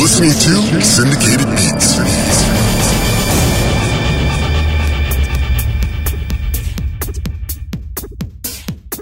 listening 0.00 0.30
to 0.30 0.80
Syndicated 0.80 1.46
Beats. 1.50 2.00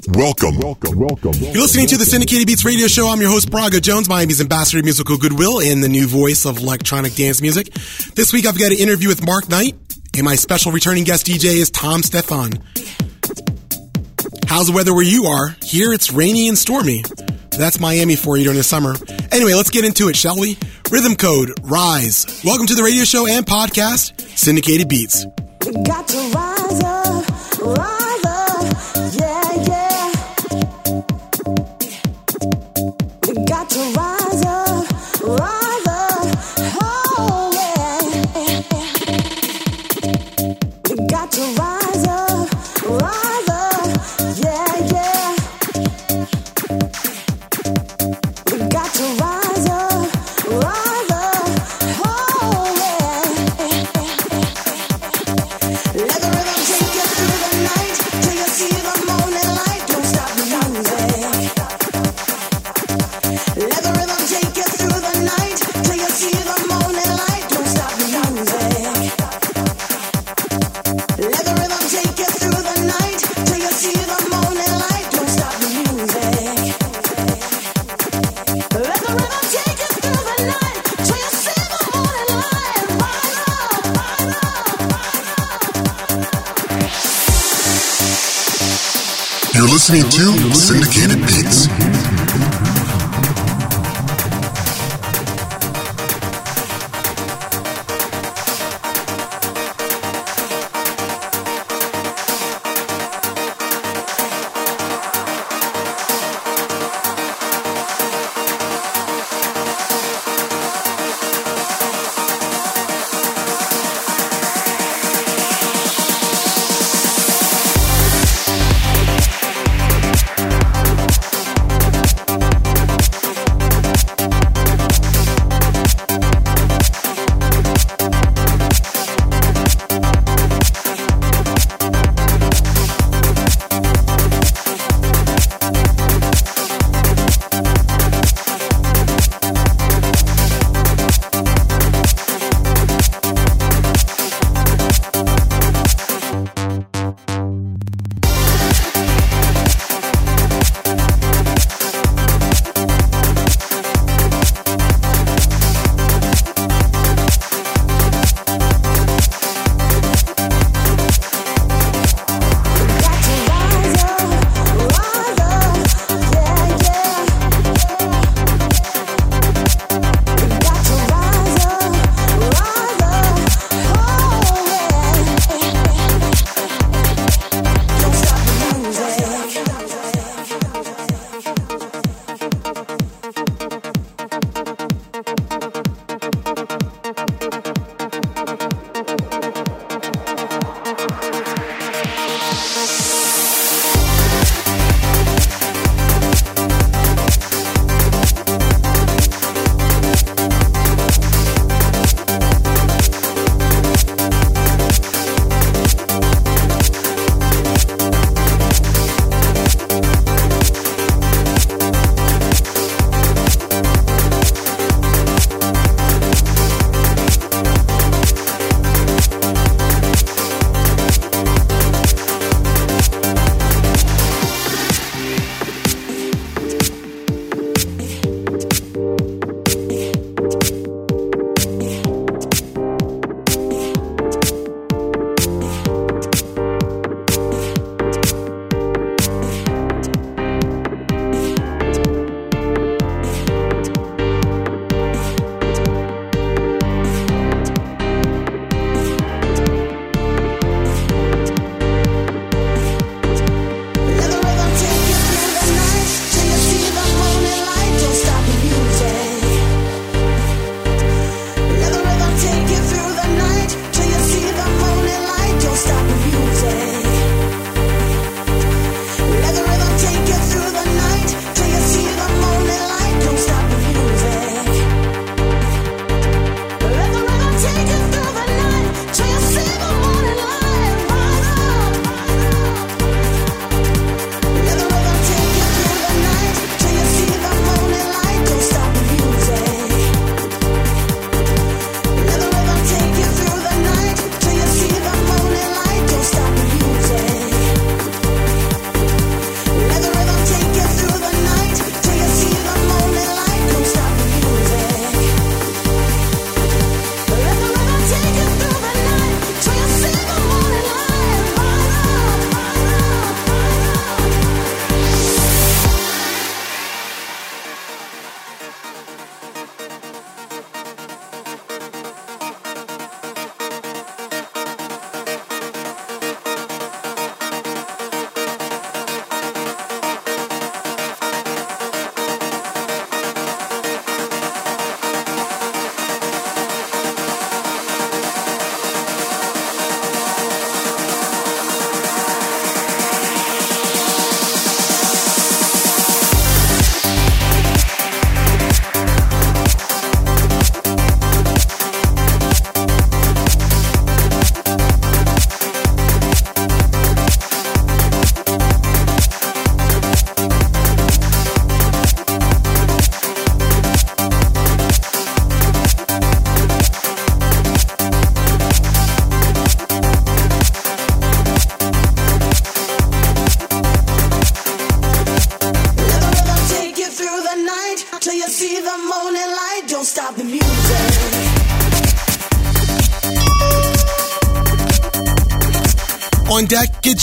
Welcome. 0.08 0.58
Welcome. 0.58 0.98
Welcome. 0.98 1.32
You're 1.34 1.62
listening 1.62 1.86
to 1.86 1.96
the 1.96 2.04
Syndicated 2.04 2.48
Beats 2.48 2.64
radio 2.64 2.88
show. 2.88 3.06
I'm 3.08 3.20
your 3.20 3.30
host, 3.30 3.48
Braga 3.48 3.80
Jones, 3.80 4.08
Miami's 4.08 4.40
ambassador 4.40 4.78
of 4.78 4.84
musical 4.84 5.16
goodwill 5.16 5.60
and 5.60 5.84
the 5.84 5.88
new 5.88 6.08
voice 6.08 6.44
of 6.44 6.58
electronic 6.58 7.14
dance 7.14 7.40
music. 7.40 7.72
This 8.16 8.32
week 8.32 8.44
I've 8.44 8.58
got 8.58 8.72
an 8.72 8.78
interview 8.78 9.06
with 9.06 9.24
Mark 9.24 9.48
Knight, 9.48 9.76
and 10.16 10.24
my 10.24 10.34
special 10.34 10.72
returning 10.72 11.04
guest 11.04 11.26
DJ 11.26 11.58
is 11.58 11.70
Tom 11.70 12.02
Stephan. 12.02 12.58
How's 14.48 14.66
the 14.66 14.72
weather 14.74 14.92
where 14.92 15.04
you 15.04 15.26
are? 15.26 15.54
Here 15.62 15.92
it's 15.92 16.12
rainy 16.12 16.48
and 16.48 16.58
stormy. 16.58 17.04
That's 17.56 17.78
Miami 17.78 18.16
for 18.16 18.36
you 18.36 18.42
during 18.42 18.58
the 18.58 18.64
summer. 18.64 18.96
Anyway, 19.30 19.54
let's 19.54 19.70
get 19.70 19.84
into 19.84 20.08
it, 20.08 20.16
shall 20.16 20.38
we? 20.38 20.56
Rhythm 20.90 21.14
Code, 21.14 21.52
Rise. 21.62 22.40
Welcome 22.44 22.66
to 22.66 22.74
the 22.74 22.82
radio 22.82 23.04
show 23.04 23.26
and 23.26 23.44
podcast, 23.44 24.18
Syndicated 24.36 24.88
Beats. 24.88 25.26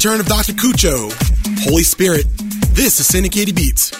return 0.00 0.18
of 0.18 0.24
Dr. 0.24 0.54
Kucho, 0.54 1.12
Holy 1.64 1.82
Spirit. 1.82 2.24
This 2.72 3.00
is 3.00 3.06
Syndicated 3.06 3.54
Beats. 3.54 3.99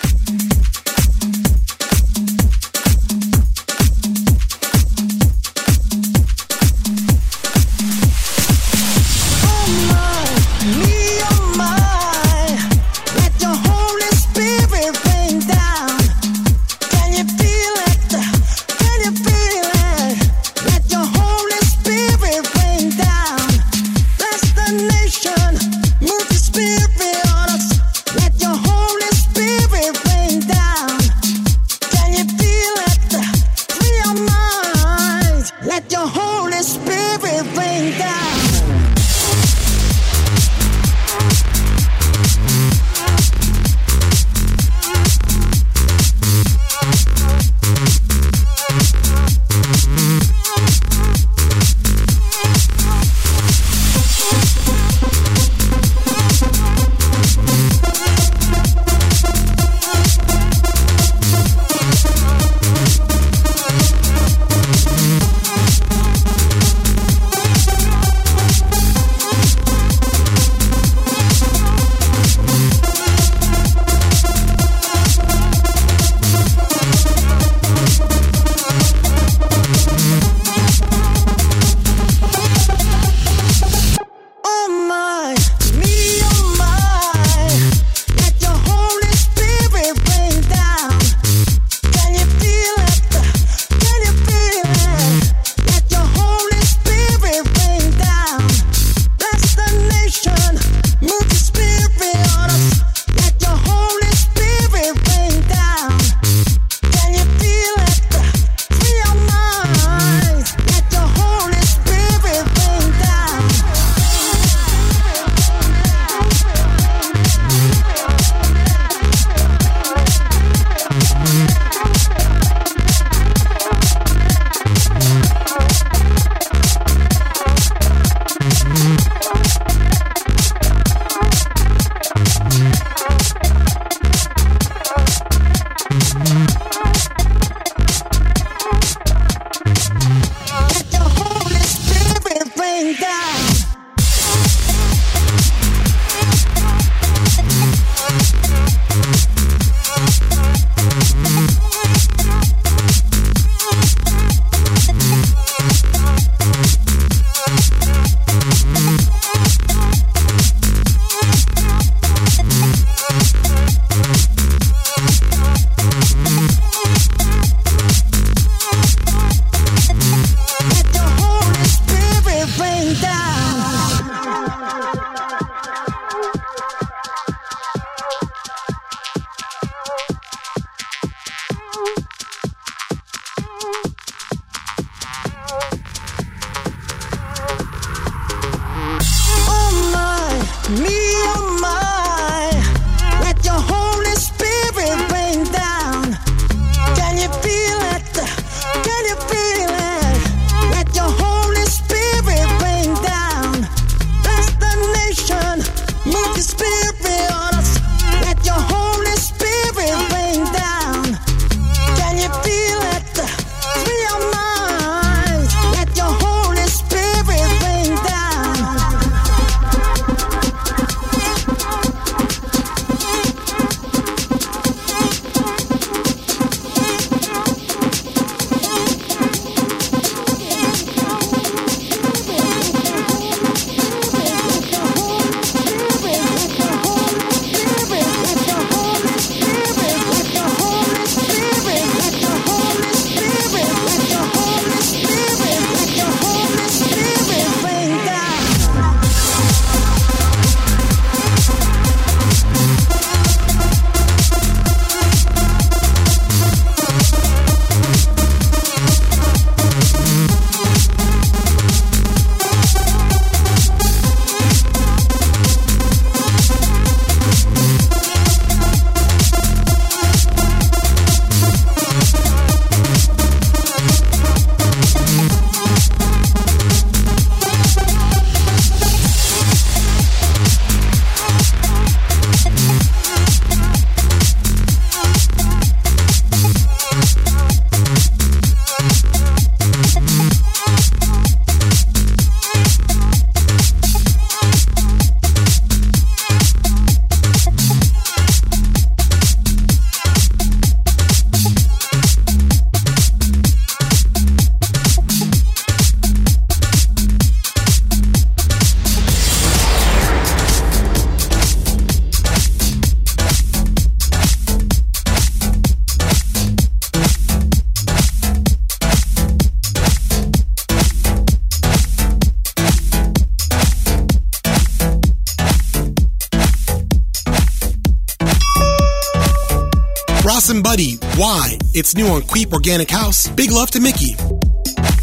It's 331.81 331.97
new 331.97 332.09
on 332.09 332.21
Queep 332.21 332.53
Organic 332.53 332.91
House. 332.91 333.27
Big 333.29 333.51
love 333.51 333.71
to 333.71 333.81
Mickey. 333.81 334.15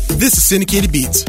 This 0.10 0.38
is 0.38 0.44
Syndicated 0.44 0.92
Beats. 0.92 1.26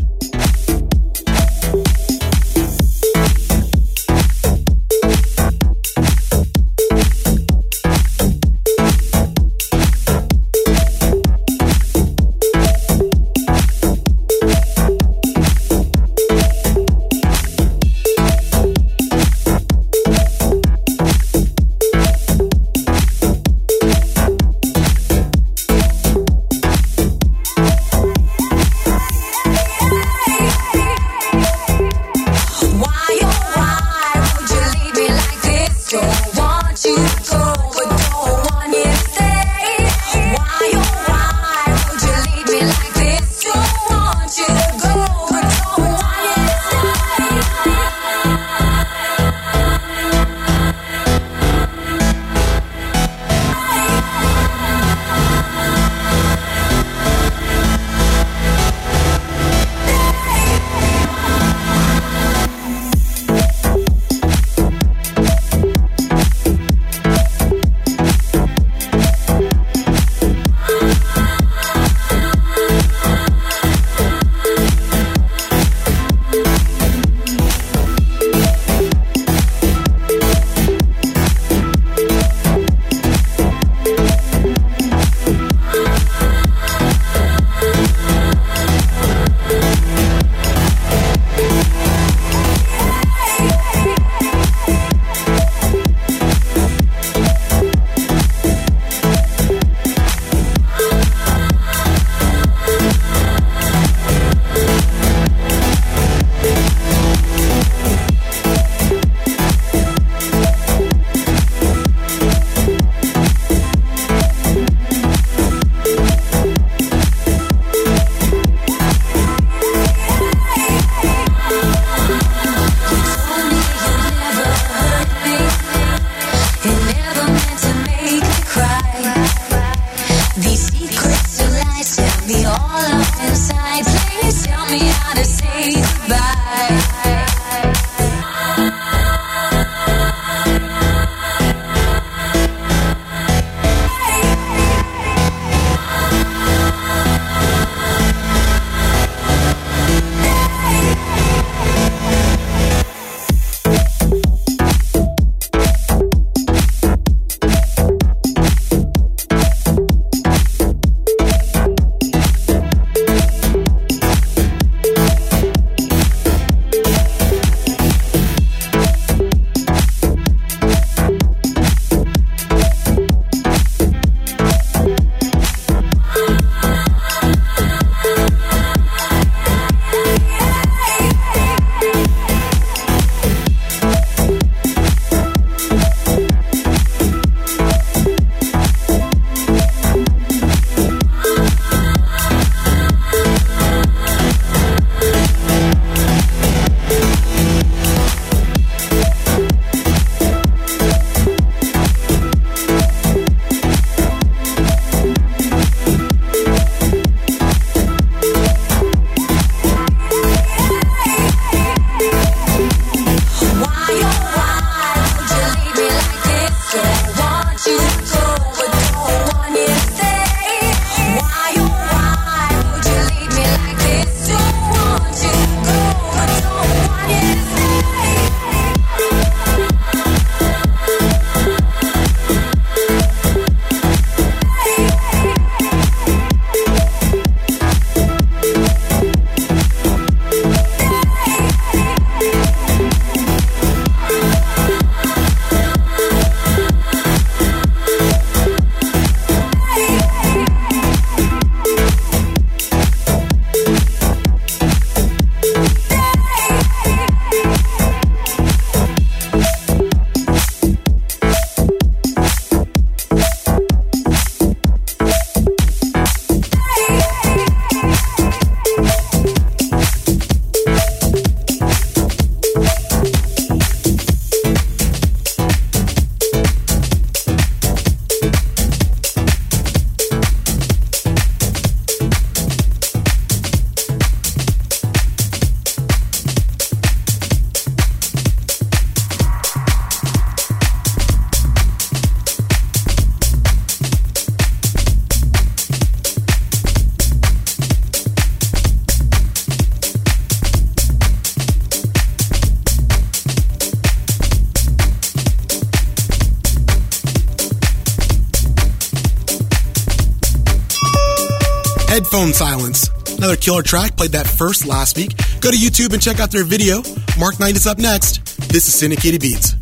Killer 313.40 313.62
track, 313.62 313.96
played 313.96 314.12
that 314.12 314.27
first 314.27 314.66
last 314.66 314.96
week. 314.96 315.16
Go 315.40 315.51
to 315.51 315.57
YouTube 315.57 315.92
and 315.92 316.03
check 316.03 316.20
out 316.20 316.31
their 316.31 316.44
video. 316.44 316.83
Mark 317.18 317.40
Knight 317.40 317.57
is 317.57 317.66
up 317.66 317.79
next. 317.79 318.24
This 318.48 318.68
is 318.68 318.74
Syndicated 318.74 319.20
Beats. 319.20 319.58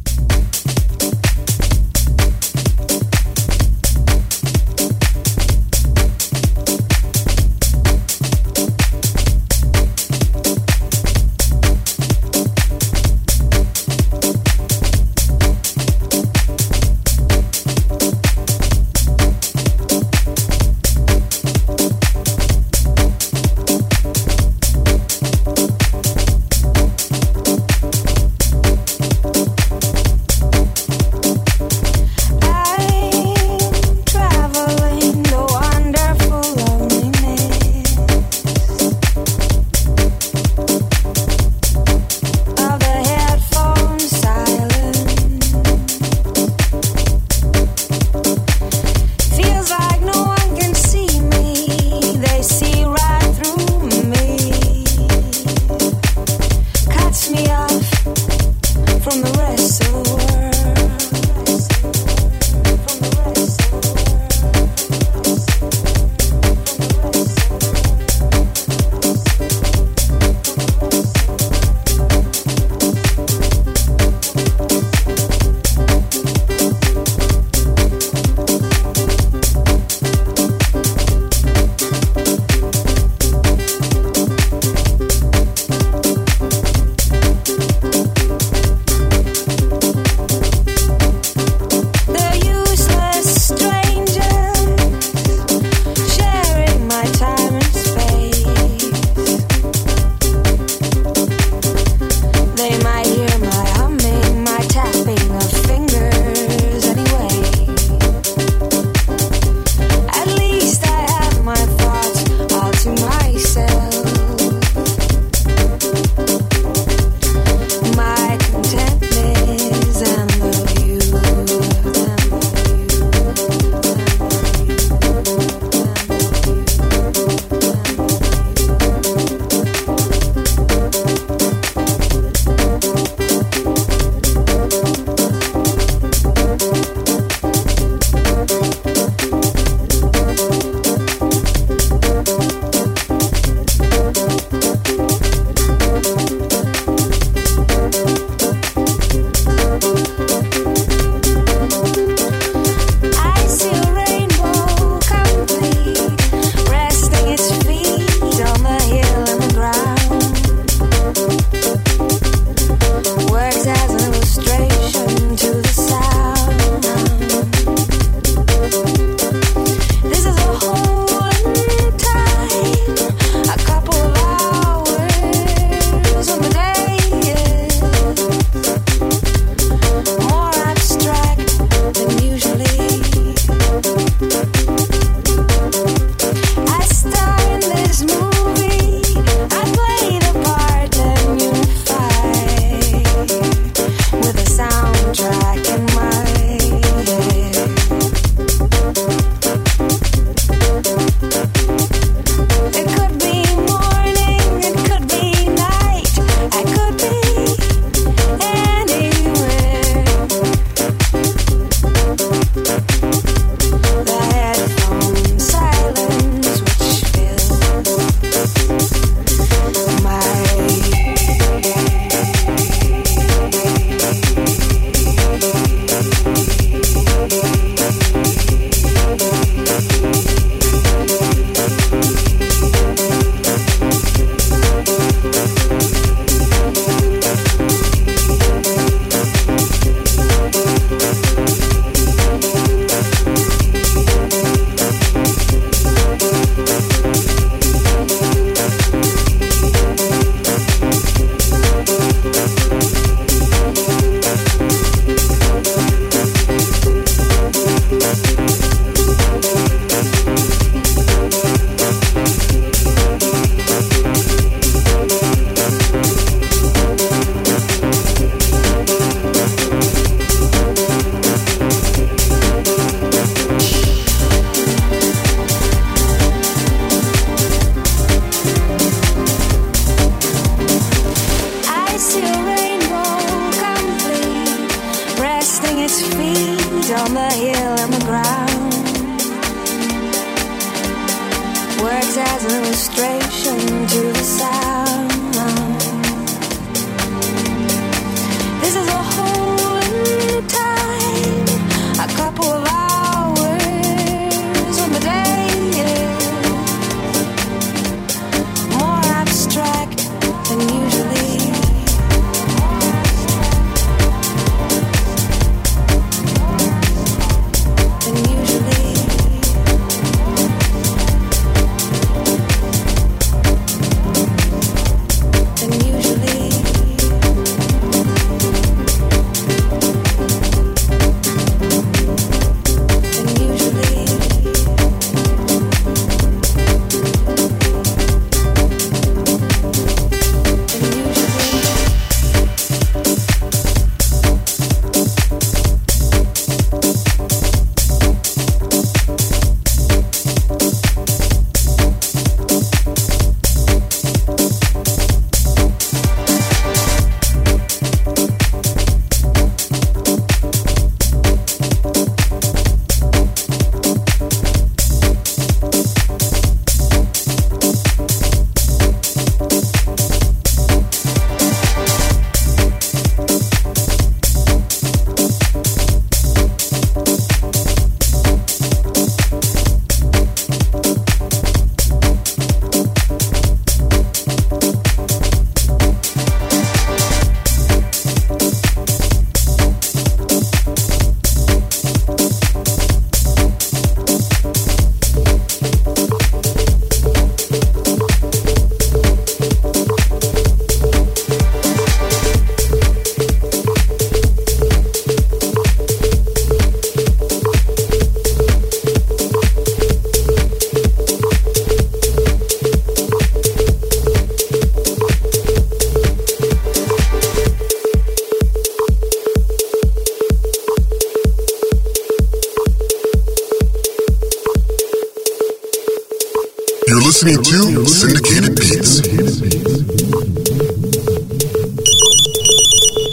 Listening 427.26 427.74
to 427.74 427.86
Syndicated 427.86 428.54
Beats. 428.56 429.02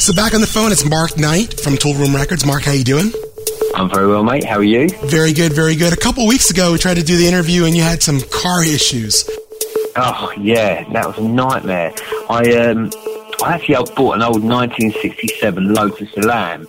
So 0.06 0.14
back 0.14 0.36
on 0.36 0.42
the 0.42 0.48
phone, 0.48 0.72
it's 0.72 0.86
Mark 0.88 1.18
Knight 1.18 1.60
from 1.60 1.78
Tool 1.78 1.96
Room 1.96 2.16
Records. 2.16 2.46
Mark, 2.46 2.64
how 2.64 2.74
you 2.74 2.84
doing? 2.84 3.12
I'm 3.74 3.90
very 3.90 4.08
well, 4.08 4.24
mate. 4.24 4.44
How 4.44 4.58
are 4.58 4.64
you? 4.64 4.90
Very 5.06 5.34
good, 5.34 5.54
very 5.54 5.76
good. 5.76 5.94
A 5.94 5.98
couple 5.98 6.28
weeks 6.28 6.52
ago, 6.52 6.74
we 6.74 6.78
tried 6.78 6.98
to 6.98 7.04
do 7.04 7.18
the 7.18 7.28
interview, 7.28 7.66
and 7.66 7.76
you 7.76 7.82
had 7.82 8.04
some 8.04 8.22
car 8.22 8.64
issues. 8.64 9.28
Oh 9.96 10.32
yeah, 10.38 10.84
that 10.92 11.08
was 11.08 11.18
a 11.18 11.24
nightmare. 11.24 11.94
I 12.30 12.54
um, 12.58 12.92
I 13.44 13.54
actually 13.56 13.78
I 13.78 13.82
bought 13.96 14.16
an 14.18 14.22
old 14.22 14.44
1967 14.44 15.74
Lotus 15.74 16.16
Elan. 16.18 16.68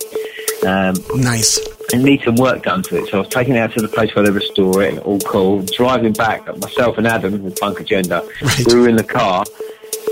Um, 0.67 0.95
Nice. 1.21 1.59
And 1.95 2.03
need 2.05 2.23
some 2.23 2.35
work 2.37 2.63
done 2.65 2.83
to 2.83 2.97
it. 2.97 3.09
So 3.09 3.19
I 3.19 3.21
was 3.21 3.29
taking 3.29 3.55
it 3.55 3.59
out 3.59 3.73
to 3.75 3.81
the 3.81 3.89
place 3.89 4.15
where 4.15 4.25
they 4.25 4.31
restore 4.31 4.83
it, 4.83 4.91
and 4.95 4.99
all 5.01 5.21
cool. 5.21 5.63
Driving 5.63 6.13
back, 6.13 6.45
myself 6.59 6.99
and 6.99 7.07
Adam 7.07 7.43
with 7.43 7.59
Funk 7.59 7.81
Agenda, 7.81 8.27
Right. 8.43 8.67
we 8.67 8.75
were 8.81 8.89
in 8.89 8.97
the 8.97 9.05
car. 9.05 9.45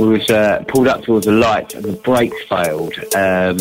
We 0.01 0.09
was 0.09 0.31
uh, 0.31 0.65
pulled 0.69 0.89
up 0.89 1.03
towards 1.03 1.27
the 1.27 1.33
light, 1.33 1.75
and 1.75 1.85
the 1.85 1.93
brakes 1.93 2.37
failed. 2.49 2.95
Um, 3.15 3.59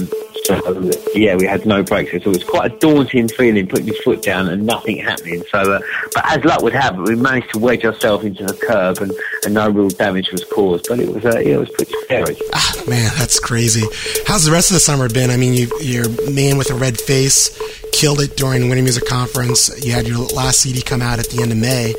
yeah, 1.15 1.35
we 1.35 1.45
had 1.45 1.65
no 1.65 1.83
brakes. 1.83 2.11
So 2.11 2.17
it 2.17 2.27
was 2.27 2.43
quite 2.43 2.71
a 2.71 2.77
daunting 2.77 3.27
feeling 3.27 3.67
putting 3.67 3.87
your 3.87 3.95
foot 3.95 4.21
down 4.21 4.47
and 4.49 4.65
nothing 4.65 4.97
happening. 4.97 5.43
So, 5.51 5.59
uh, 5.59 5.79
but 6.13 6.25
as 6.31 6.43
luck 6.43 6.61
would 6.61 6.73
have 6.73 6.95
it, 6.95 7.01
we 7.01 7.15
managed 7.15 7.51
to 7.53 7.59
wedge 7.59 7.85
ourselves 7.85 8.25
into 8.25 8.45
the 8.45 8.53
curb, 8.53 8.97
and, 8.99 9.11
and 9.45 9.53
no 9.53 9.69
real 9.69 9.89
damage 9.89 10.31
was 10.31 10.43
caused. 10.45 10.87
But 10.87 10.99
it 10.99 11.13
was 11.13 11.25
uh, 11.25 11.39
yeah, 11.39 11.55
it 11.55 11.59
was 11.59 11.69
pretty 11.69 11.93
scary. 12.03 12.37
Ah, 12.53 12.73
man, 12.87 13.11
that's 13.17 13.39
crazy. 13.39 13.85
How's 14.27 14.45
the 14.45 14.51
rest 14.51 14.71
of 14.71 14.75
the 14.75 14.79
summer 14.79 15.09
been? 15.09 15.29
I 15.29 15.37
mean, 15.37 15.53
you, 15.53 15.69
your 15.81 16.09
man 16.31 16.57
with 16.57 16.71
a 16.71 16.75
red 16.75 16.99
face 16.99 17.57
killed 17.91 18.21
it 18.21 18.35
during 18.37 18.61
the 18.61 18.67
Winter 18.67 18.83
Music 18.83 19.05
Conference. 19.05 19.85
You 19.85 19.91
had 19.91 20.07
your 20.07 20.19
last 20.27 20.61
CD 20.61 20.81
come 20.81 21.01
out 21.01 21.19
at 21.19 21.27
the 21.27 21.41
end 21.41 21.51
of 21.51 21.57
May. 21.57 21.93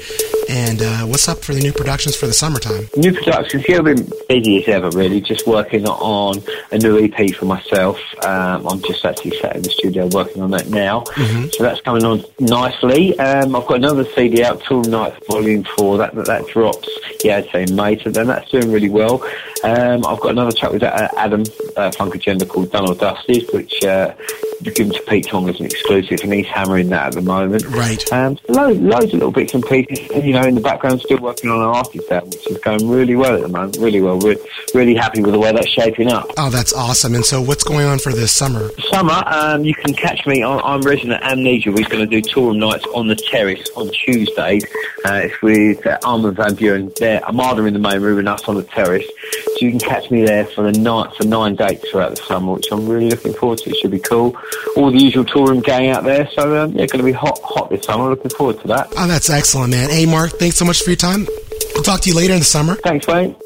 And 0.49 0.83
uh, 0.83 1.01
what's 1.07 1.29
up 1.29 1.39
for 1.39 1.55
the 1.55 1.61
new 1.61 1.73
productions 1.73 2.17
for 2.17 2.27
the 2.27 2.33
summertime? 2.33 2.89
New 2.97 3.13
productions, 3.13 3.65
yeah, 3.69 3.79
I've 3.79 3.85
been 3.85 4.11
busy 4.29 4.63
as 4.63 4.69
ever, 4.69 4.91
really. 4.91 5.21
Just 5.21 5.47
working 5.47 5.87
on 5.87 6.43
a 6.71 6.79
new 6.79 6.99
EP 6.99 7.35
for 7.35 7.47
myself. 7.47 7.99
Um, 8.25 8.67
I'm 8.69 8.83
just 8.83 9.05
actually 9.05 9.39
sat 9.39 9.57
in 9.57 9.63
the 9.63 9.71
studio 9.71 10.07
working 10.09 10.43
on 10.43 10.51
that 10.53 10.69
now. 10.69 11.05
So 11.53 11.63
that's 11.63 11.81
coming 11.81 12.05
on 12.05 12.25
nicely. 12.41 13.19
Um, 13.19 13.55
I've 13.57 13.67
got 13.67 13.77
another 13.77 14.05
CD 14.15 14.43
out, 14.45 14.63
Tool 14.65 14.83
Night 14.85 15.15
Volume 15.27 15.65
4. 15.77 15.99
That, 15.99 16.15
that, 16.15 16.27
that 16.27 16.47
drops, 16.49 16.89
yeah, 17.25 17.37
I'd 17.39 17.51
say 17.51 17.63
in 17.65 17.75
May. 17.77 17.99
So 18.03 18.11
then 18.11 18.27
that's 18.27 18.51
doing 18.51 18.71
really 18.71 18.91
well. 18.91 19.25
Um, 19.65 20.05
I've 20.07 20.21
got 20.21 20.31
another 20.31 20.53
track 20.53 20.73
with 20.73 20.83
uh, 20.83 21.09
Adam, 21.17 21.45
uh, 21.77 21.91
Funk 21.93 22.15
Agenda 22.15 22.45
called 22.47 22.73
Done 22.73 22.89
or 22.89 22.95
Dusted, 22.95 23.49
which 23.53 23.85
uh, 23.85 24.15
given 24.63 24.93
to 24.93 25.03
Pete 25.03 25.27
Tong 25.27 25.49
as 25.49 25.59
an 25.61 25.67
exclusive, 25.67 26.21
and 26.23 26.33
he's 26.33 26.47
hammering 26.47 26.89
that 26.91 27.09
at 27.09 27.13
the 27.15 27.23
moment. 27.23 27.65
Right. 27.67 28.13
Um, 28.13 28.39
loads, 28.49 28.81
loads 28.81 29.07
of 29.07 29.15
little 29.15 29.33
bits 29.33 29.55
and 29.55 29.65
pieces. 29.65 30.01
You 30.25 30.33
know, 30.33 30.43
in 30.43 30.55
the 30.55 30.61
background, 30.61 31.01
still 31.01 31.19
working 31.19 31.51
on 31.51 31.59
an 31.59 31.67
artist 31.67 32.11
album, 32.11 32.31
which 32.31 32.51
is 32.51 32.59
going 32.59 32.89
really 32.89 33.17
well 33.17 33.35
at 33.35 33.43
the 33.43 33.49
moment. 33.49 33.77
Really 33.79 34.01
well. 34.01 34.19
We're 34.19 34.37
really 34.75 34.95
happy 34.95 35.23
with 35.23 35.33
the 35.33 35.39
way 35.39 35.53
that's 35.53 35.69
shaping 35.69 36.09
up. 36.09 36.27
Oh, 36.37 36.51
that's 36.51 36.73
awesome. 36.73 37.15
And 37.15 37.25
so, 37.25 37.41
what's 37.41 37.65
going 37.65 37.87
on 37.87 37.99
for 37.99 38.13
this 38.13 38.33
summer? 38.33 38.69
Summer, 38.91 39.23
um, 39.27 39.65
you 39.65 39.75
can 39.75 39.95
catch 39.95 40.27
me. 40.27 40.43
on 40.43 40.61
I'm 40.65 40.83
Resident 40.83 41.23
Amnesia. 41.23 41.71
We're 41.71 41.89
going 41.89 42.09
to 42.09 42.21
do 42.21 42.21
tour 42.21 42.55
nights 42.55 42.85
on 42.95 43.09
the 43.09 43.17
terrace 43.17 43.69
on 43.77 43.91
Tuesday. 43.91 44.61
Uh, 45.05 45.23
it's 45.25 45.43
with 45.43 45.87
uh, 45.87 45.99
Armin 46.05 46.35
van 46.35 46.57
Buuren. 46.57 46.95
There, 46.97 47.23
Armada 47.25 47.65
in 47.65 47.75
the 47.75 47.81
main 47.81 48.01
room 48.01 48.19
and 48.19 48.29
us 48.29 48.49
on 48.49 48.57
the 48.57 48.63
terrace. 48.63 49.07
So 49.53 49.67
you 49.67 49.71
can 49.71 49.81
catch 49.81 50.11
me 50.11 50.25
there 50.25 50.47
for 50.47 50.71
the 50.71 50.79
night 50.79 51.15
for 51.15 51.25
nine 51.27 51.57
dates 51.57 51.89
throughout 51.91 52.11
the 52.11 52.17
summer, 52.17 52.55
which 52.55 52.71
I'm 52.73 52.89
really 52.89 53.11
looking 53.11 53.35
forward 53.35 53.59
to. 53.59 53.71
It 53.71 53.77
should 53.77 53.91
be 53.91 53.99
cool. 53.99 54.37
All 54.77 54.91
the 54.91 54.99
usual 54.99 55.25
touring 55.25 55.61
gang 55.61 55.91
out 55.91 56.05
there. 56.05 56.29
So 56.33 56.63
um, 56.63 56.73
yeah, 56.73 56.87
going 56.87 56.99
to 56.99 57.05
be 57.05 57.13
hot, 57.13 57.39
hot 57.43 57.71
this 57.71 57.85
summer. 57.85 58.09
Looking 58.09 58.31
forward 58.31 58.61
to 58.61 58.69
that. 58.69 58.93
Oh, 58.97 59.07
that's 59.07 59.31
excellent, 59.31 59.71
man. 59.71 59.91
Hey, 59.91 60.07
Mark, 60.07 60.33
thanks 60.33 60.57
so 60.57 60.65
much 60.65 60.83
for 60.83 60.91
your 60.91 60.97
time. 60.97 61.27
We'll 61.75 61.83
talk 61.83 62.01
to 62.03 62.11
you 62.11 62.17
later 62.17 62.33
in 62.33 62.41
the 62.41 62.45
summer. 62.45 62.77
Thanks, 62.77 63.07
mate. 63.07 63.37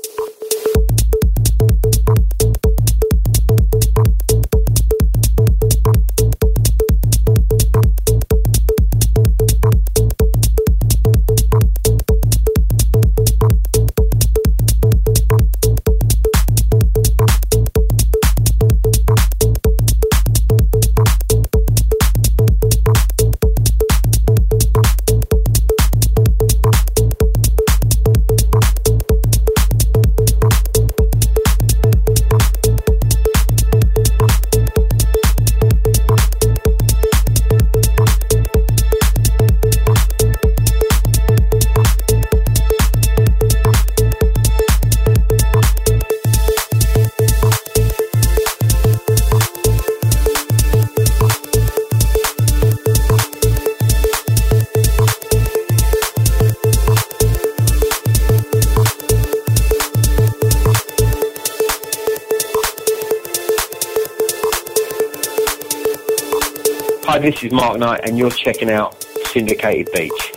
This 67.27 67.43
is 67.43 67.51
Mark 67.51 67.81
Knight, 67.81 68.03
and 68.05 68.17
you're 68.17 68.31
checking 68.31 68.71
out 68.71 69.05
Syndicated 69.33 69.93
Beats. 69.93 70.36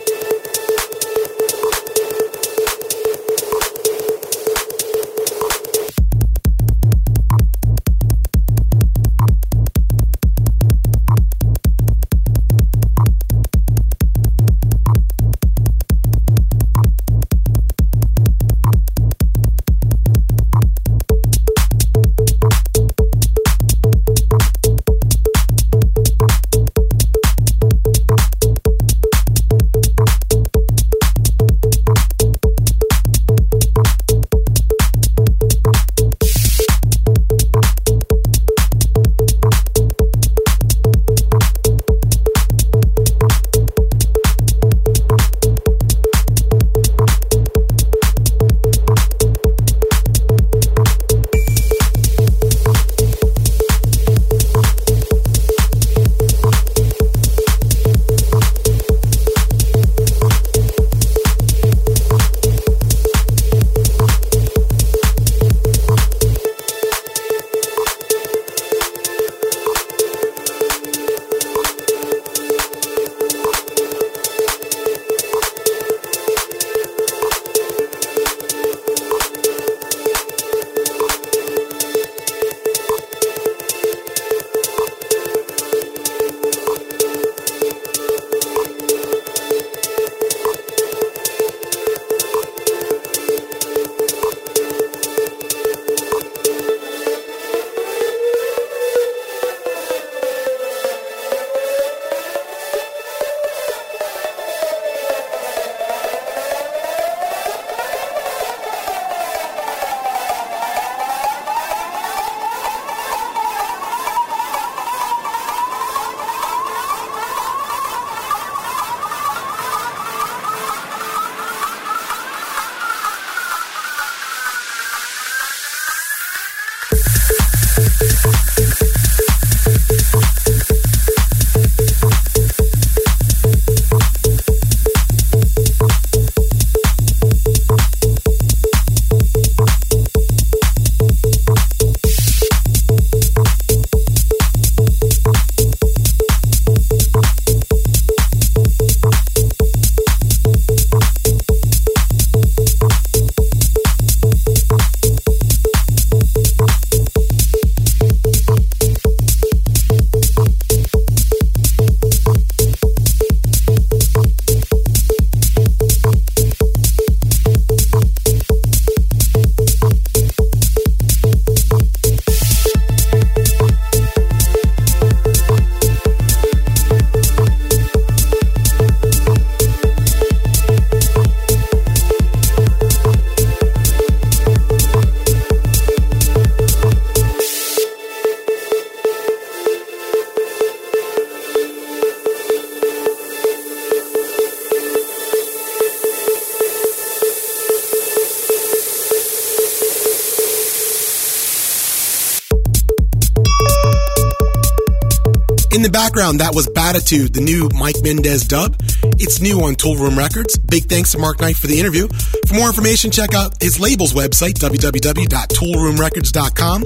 That 206.38 206.54
was 206.54 206.68
Batitude, 206.68 207.34
the 207.34 207.40
new 207.40 207.68
Mike 207.74 207.96
Mendez 208.02 208.46
dub. 208.46 208.76
It's 209.18 209.40
new 209.40 209.60
on 209.62 209.74
Tool 209.74 209.96
Room 209.96 210.16
Records. 210.18 210.56
Big 210.58 210.84
thanks 210.84 211.10
to 211.12 211.18
Mark 211.18 211.40
Knight 211.40 211.56
for 211.56 211.66
the 211.66 211.80
interview. 211.80 212.08
For 212.46 212.54
more 212.54 212.68
information, 212.68 213.10
check 213.10 213.32
out 213.34 213.60
his 213.62 213.80
label's 213.80 214.12
website, 214.12 214.52
www.toolroomrecords.com. 214.54 216.82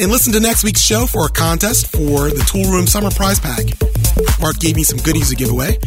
And 0.00 0.10
listen 0.10 0.32
to 0.32 0.40
next 0.40 0.64
week's 0.64 0.80
show 0.80 1.04
for 1.06 1.26
a 1.26 1.28
contest 1.28 1.92
for 1.92 2.30
the 2.30 2.42
Tool 2.50 2.64
Room 2.70 2.86
Summer 2.86 3.10
Prize 3.10 3.38
Pack. 3.38 3.64
Mark 4.40 4.58
gave 4.58 4.76
me 4.76 4.82
some 4.82 4.98
goodies 4.98 5.28
to 5.30 5.36
give 5.36 5.50
away. 5.50 5.78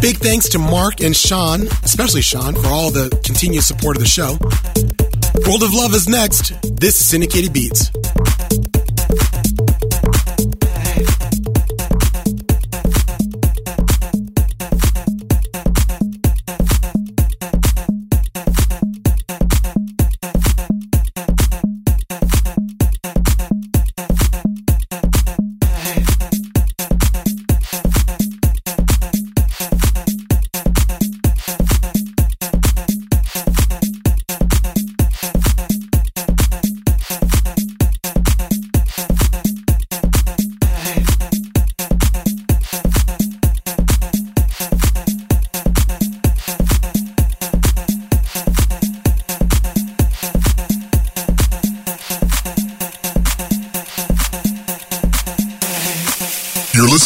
Big 0.00 0.16
thanks 0.18 0.48
to 0.50 0.58
Mark 0.58 1.00
and 1.00 1.16
Sean, 1.16 1.62
especially 1.82 2.20
Sean, 2.22 2.54
for 2.54 2.68
all 2.68 2.90
the 2.90 3.08
continued 3.24 3.64
support 3.64 3.96
of 3.96 4.02
the 4.02 4.08
show. 4.08 4.38
World 5.46 5.62
of 5.62 5.72
Love 5.74 5.94
is 5.94 6.08
next. 6.08 6.52
This 6.80 7.00
is 7.00 7.06
Syndicated 7.06 7.52
Beats. 7.52 7.90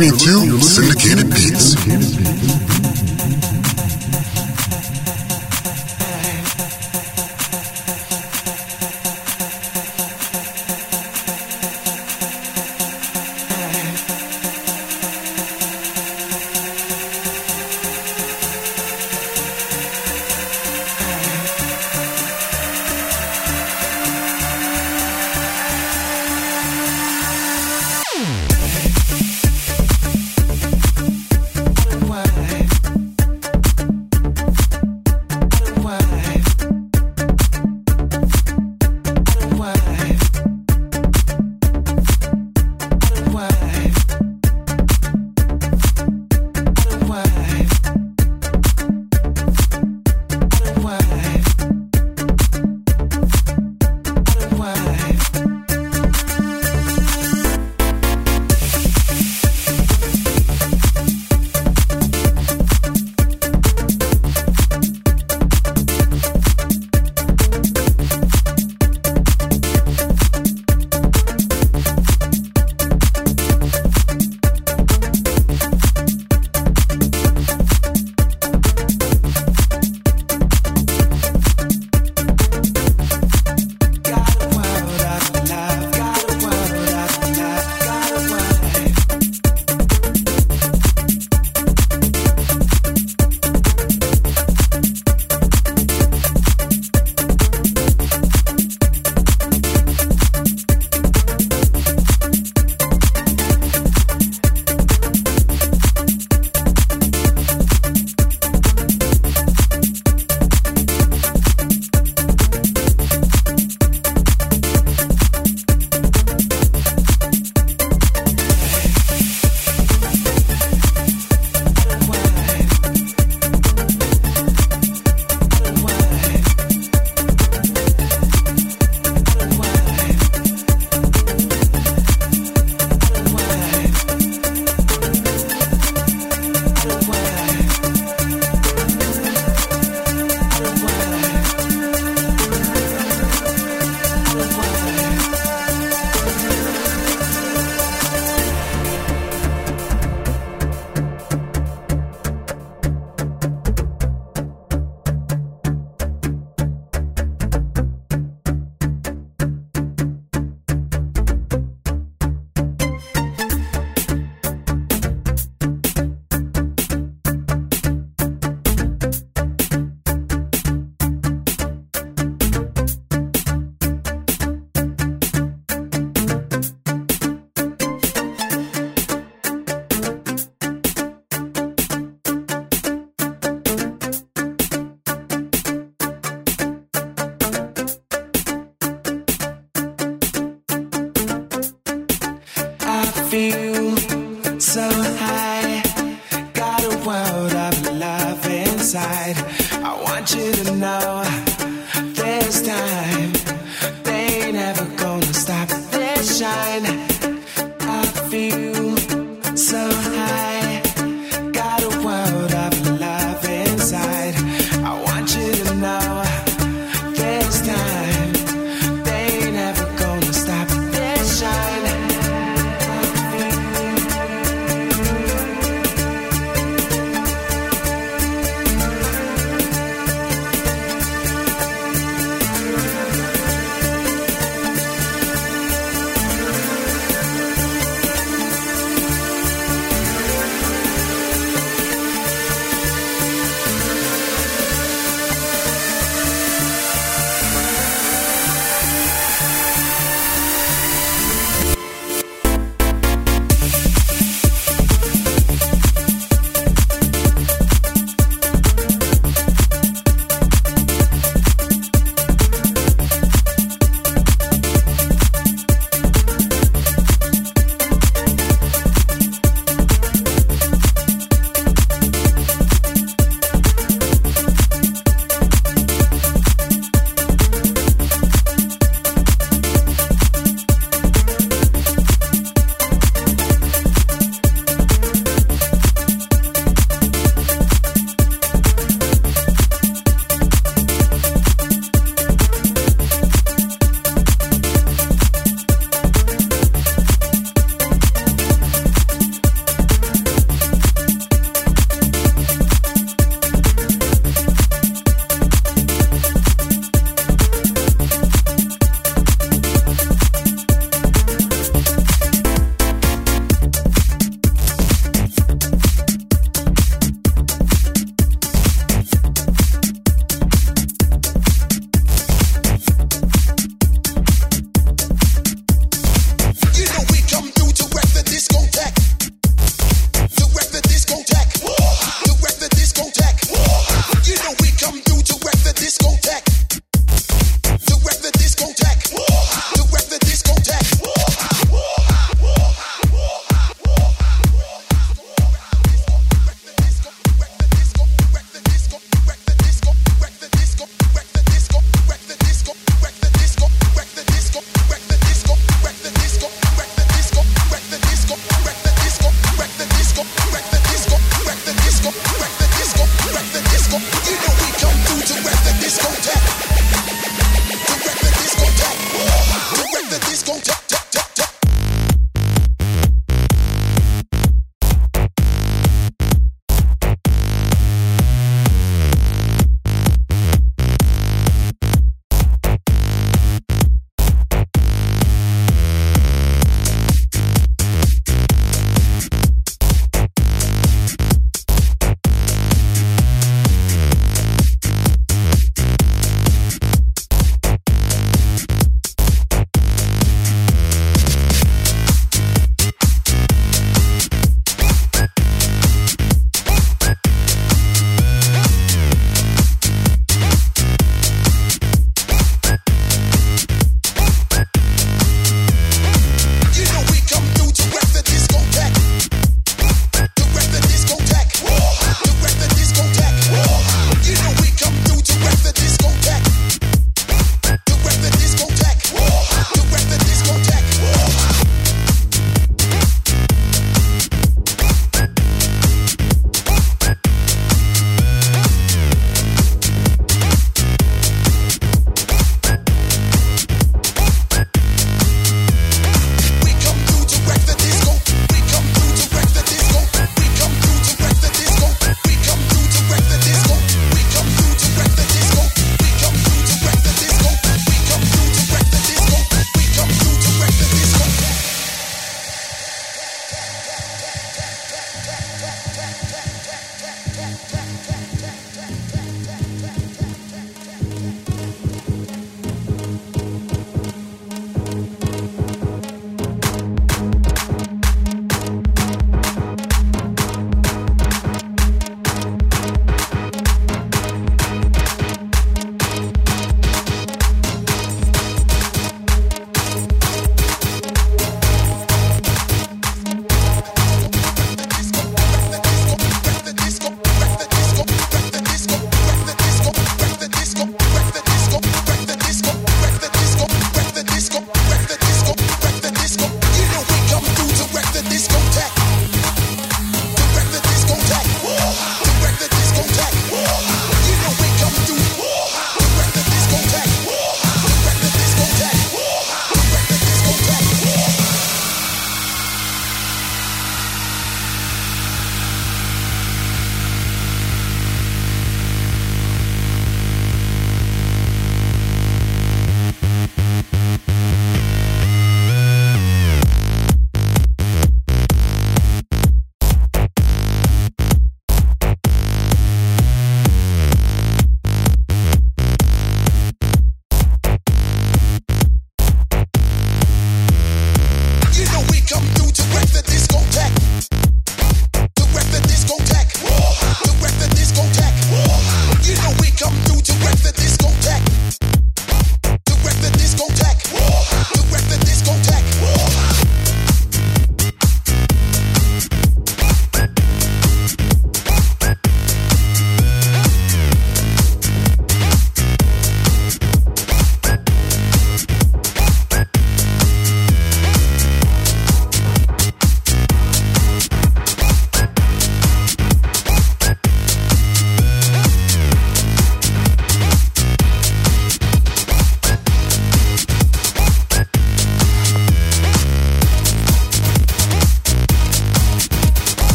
Listening 0.00 0.18
to 0.18 0.39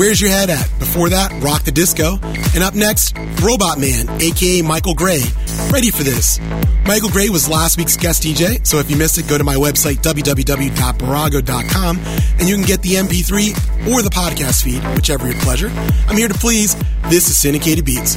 Where's 0.00 0.18
Your 0.18 0.30
Head 0.30 0.48
At? 0.48 0.66
Before 0.78 1.10
that, 1.10 1.30
Rock 1.42 1.64
the 1.64 1.72
Disco. 1.72 2.18
And 2.54 2.64
up 2.64 2.74
next, 2.74 3.14
Robot 3.42 3.78
Man, 3.78 4.08
aka 4.22 4.62
Michael 4.62 4.94
Gray. 4.94 5.20
Ready 5.70 5.90
for 5.90 6.02
this? 6.02 6.40
Michael 6.86 7.10
Gray 7.10 7.28
was 7.28 7.50
last 7.50 7.76
week's 7.76 7.98
guest 7.98 8.22
DJ, 8.22 8.66
so 8.66 8.78
if 8.78 8.90
you 8.90 8.96
missed 8.96 9.18
it, 9.18 9.28
go 9.28 9.36
to 9.36 9.44
my 9.44 9.56
website, 9.56 9.96
www.barago.com, 9.96 11.98
and 12.38 12.48
you 12.48 12.54
can 12.54 12.64
get 12.64 12.80
the 12.80 12.94
MP3 12.94 13.50
or 13.92 14.00
the 14.00 14.08
podcast 14.08 14.64
feed, 14.64 14.82
whichever 14.96 15.28
your 15.28 15.38
pleasure. 15.40 15.70
I'm 16.08 16.16
here 16.16 16.28
to 16.28 16.38
please. 16.38 16.74
This 17.10 17.28
is 17.28 17.36
Syndicated 17.36 17.84
Beats. 17.84 18.16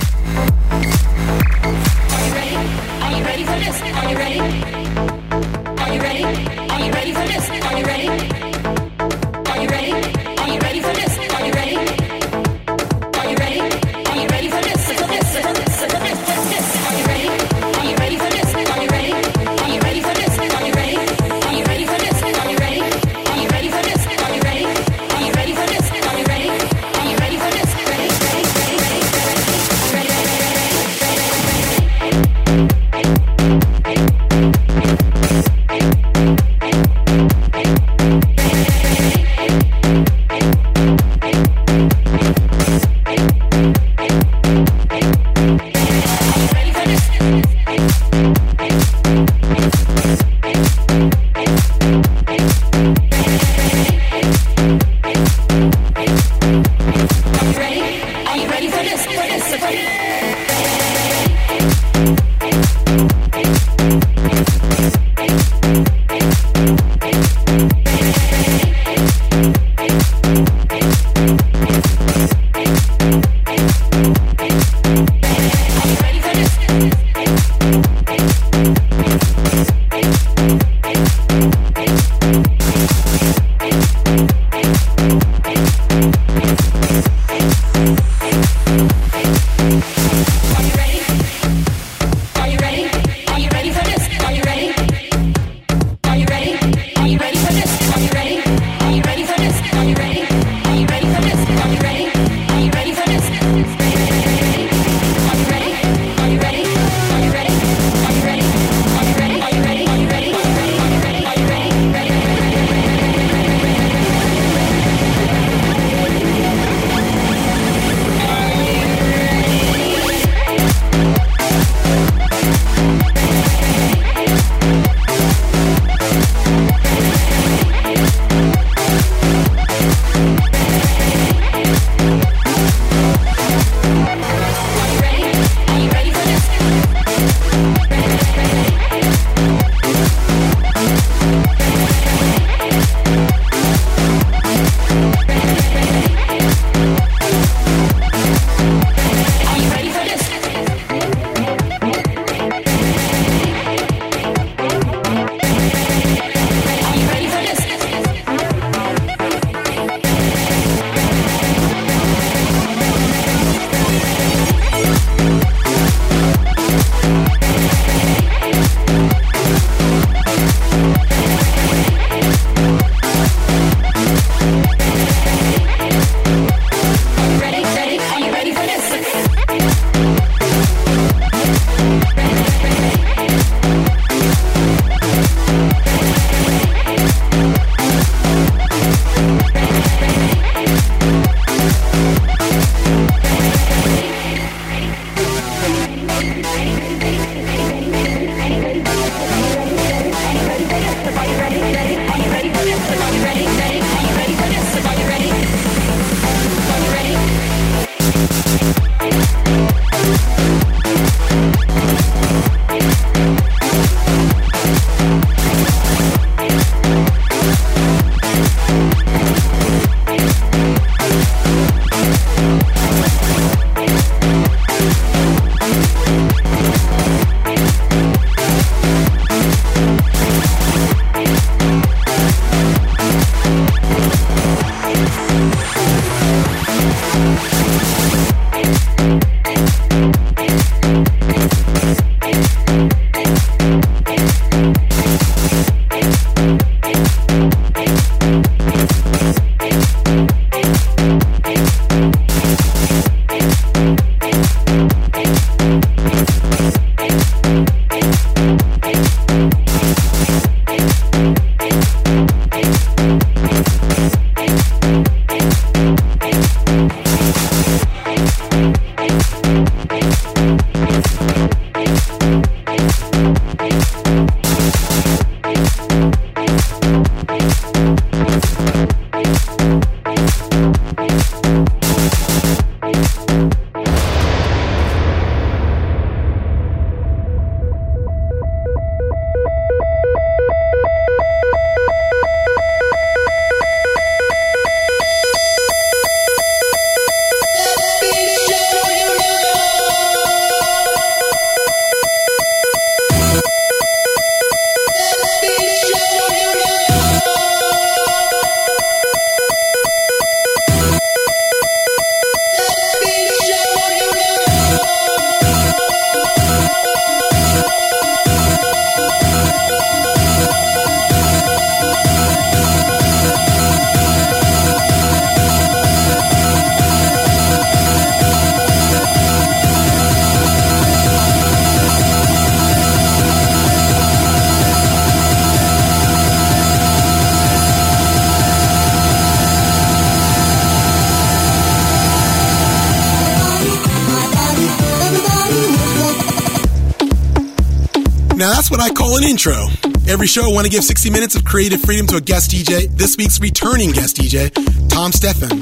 Intro. 349.34 349.66
Every 350.08 350.28
show, 350.28 350.48
I 350.48 350.54
want 350.54 350.66
to 350.66 350.70
give 350.70 350.84
60 350.84 351.10
minutes 351.10 351.36
of 351.36 351.44
creative 351.44 351.82
freedom 351.82 352.06
to 352.06 352.18
a 352.18 352.22
guest 352.22 352.52
DJ. 352.52 352.88
This 352.96 353.18
week's 353.18 353.40
returning 353.42 353.90
guest 353.90 354.18
DJ, 354.18 354.52
Tom 354.90 355.12
Stephan. 355.12 355.58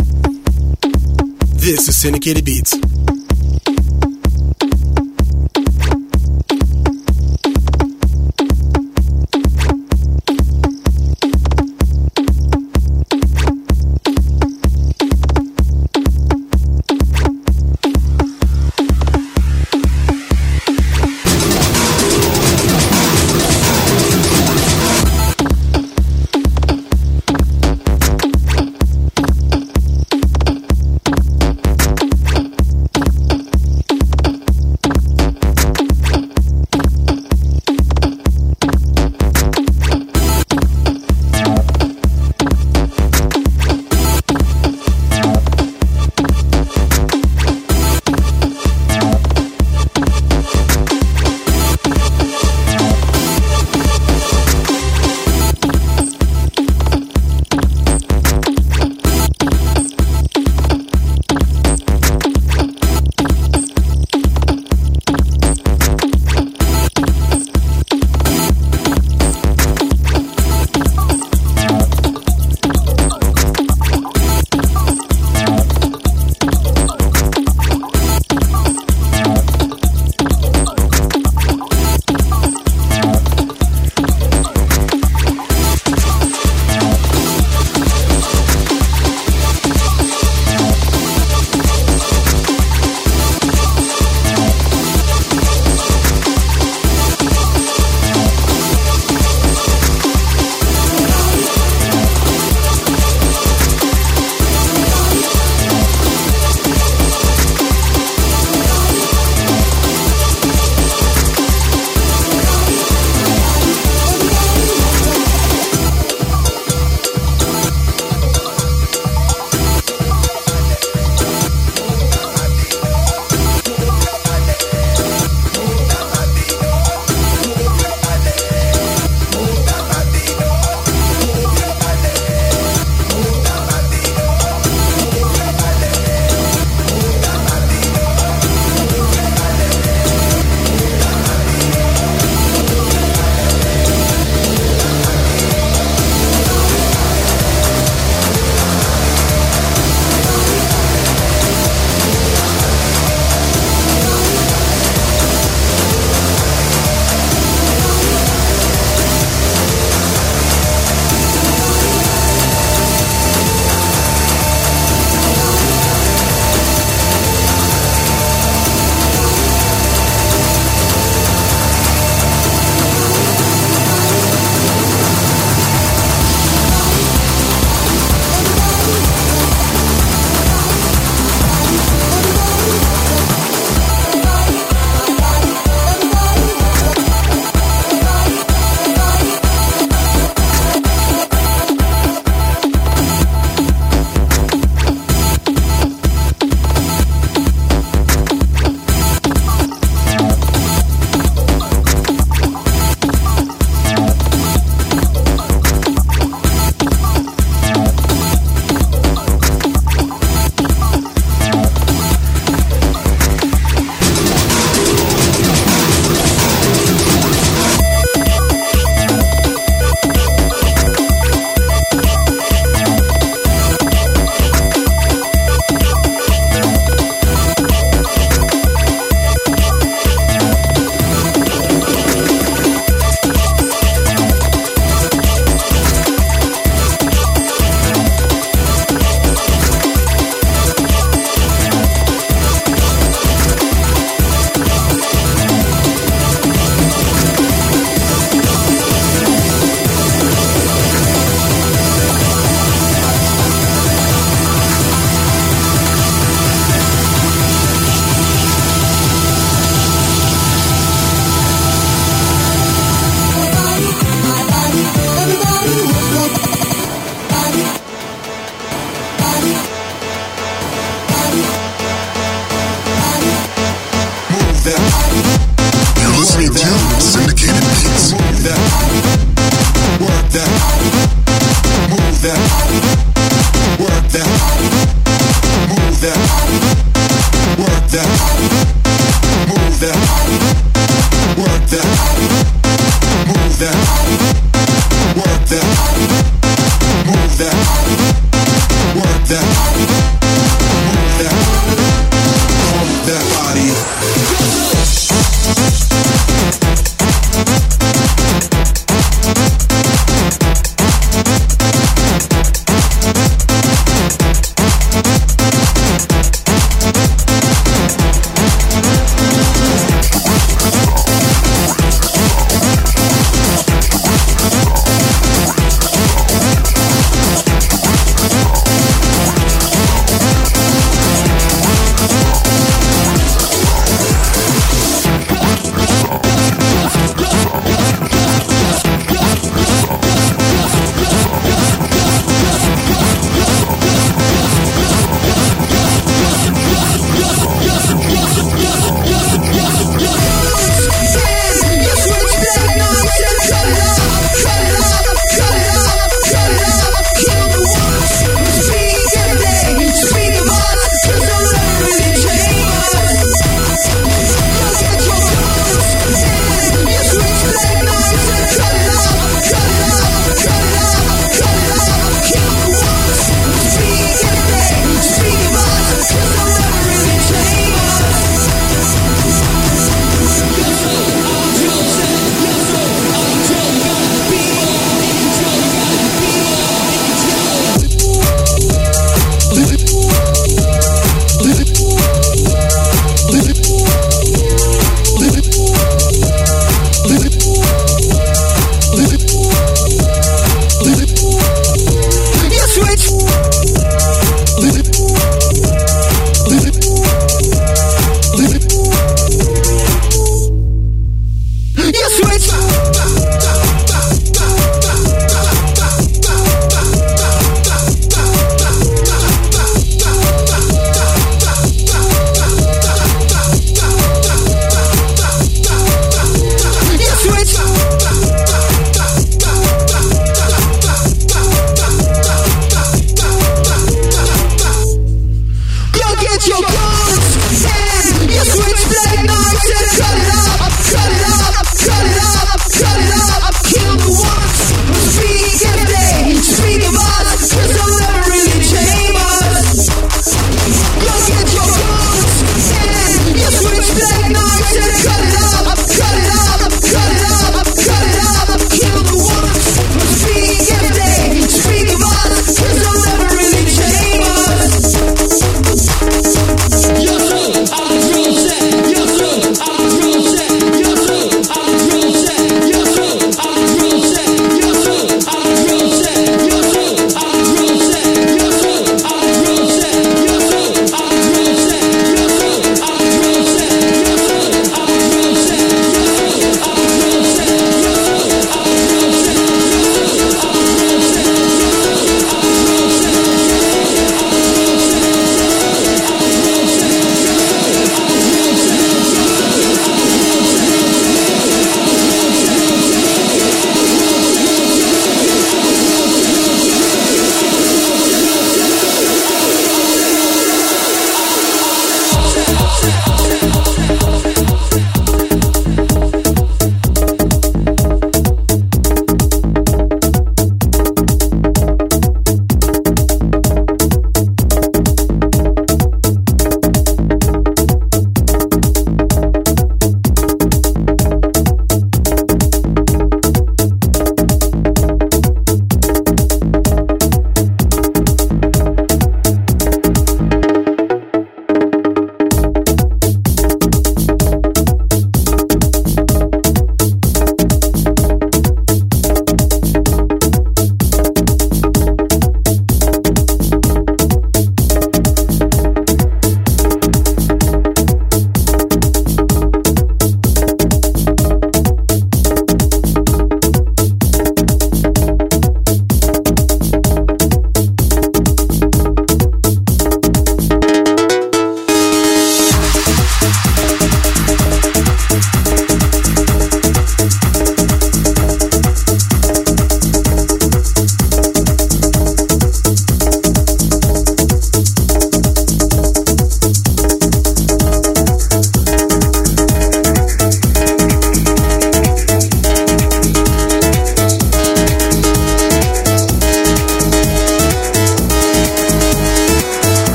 This 1.56 1.88
is 1.88 1.96
Syndicated 1.96 2.44
Beats. 2.44 2.91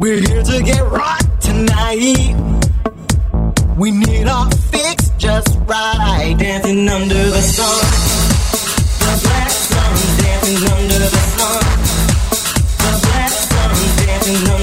We're 0.00 0.18
here 0.18 0.42
to 0.42 0.62
get 0.62 0.80
rocked 0.90 1.42
tonight. 1.42 2.34
We 3.76 3.90
need 3.90 4.28
our 4.28 4.50
fix 4.72 5.10
just 5.18 5.58
right. 5.66 6.34
Dancing 6.38 6.88
under 6.88 7.14
the 7.14 7.42
sun. 7.42 7.68
The 8.96 9.20
black 9.22 9.50
sun 9.50 9.92
dancing 10.24 10.70
under 10.72 10.98
the 11.04 11.20
sun. 11.36 11.60
The 12.80 12.92
black 13.04 13.30
sun 13.30 13.76
dancing 14.06 14.48
under 14.48 14.59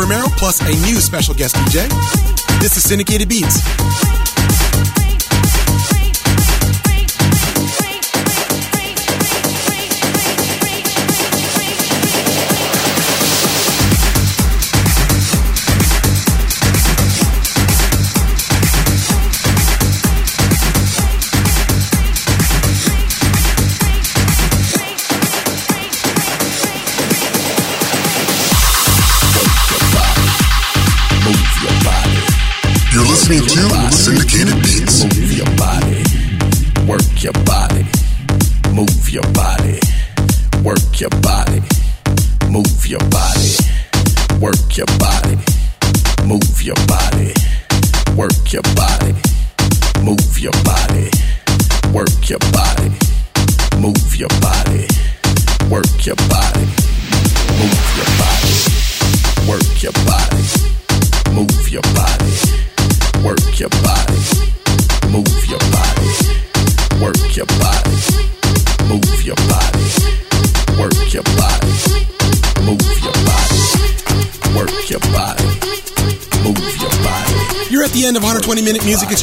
Romero 0.00 0.26
plus 0.36 0.60
a 0.60 0.72
new 0.86 1.00
special 1.00 1.34
guest 1.34 1.56
DJ. 1.56 1.88
This 2.60 2.76
is 2.76 2.82
Syndicated 2.82 3.28
Beats. 3.28 4.05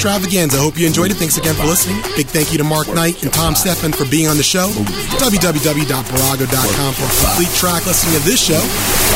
Extravaganza. 0.04 0.58
I 0.58 0.60
hope 0.60 0.78
you 0.78 0.86
enjoyed 0.86 1.12
it. 1.12 1.14
Thanks 1.16 1.38
again 1.38 1.56
for 1.56 1.64
listening. 1.64 1.96
Big 2.18 2.28
thank 2.28 2.52
you 2.52 2.58
to 2.58 2.66
Mark 2.66 2.90
Knight 2.90 3.24
and 3.24 3.32
Tom 3.32 3.56
Stephan 3.56 3.94
for 3.94 4.04
being 4.04 4.28
on 4.28 4.36
the 4.36 4.44
show. 4.44 4.68
www.barago.com 4.68 6.94
for 6.94 7.06
a 7.08 7.16
complete 7.24 7.48
track 7.56 7.86
listing 7.86 8.14
of 8.14 8.26
this 8.26 8.44
show. 8.44 8.60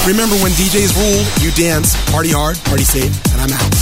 Remember, 0.07 0.37
when 0.39 0.53
DJs 0.53 0.95
rule, 0.95 1.25
you 1.43 1.51
dance, 1.59 1.93
party 2.09 2.31
hard, 2.31 2.55
party 2.63 2.85
safe, 2.85 3.11
and 3.33 3.41
I'm 3.41 3.51
out. 3.51 3.76